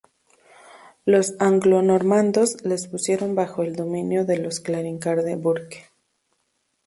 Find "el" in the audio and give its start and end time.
3.61-3.75